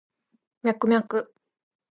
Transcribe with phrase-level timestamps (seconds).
[0.63, 1.31] ミャクミャク